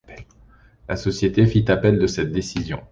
La 0.89 0.95
société 0.95 1.45
fit 1.45 1.63
appel 1.71 1.99
de 1.99 2.07
cette 2.07 2.31
décision. 2.31 2.79